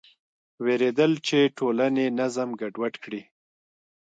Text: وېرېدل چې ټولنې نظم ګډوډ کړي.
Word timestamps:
وېرېدل 0.65 1.11
چې 1.27 1.37
ټولنې 1.57 2.05
نظم 2.19 2.49
ګډوډ 2.59 2.93
کړي. 3.03 3.21